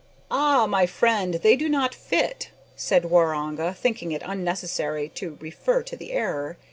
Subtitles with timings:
[0.31, 0.65] "Ah!
[0.65, 6.11] my friend, they do not fit," said Waroonga, thinking it unnecessary to refer to the
[6.13, 6.57] error.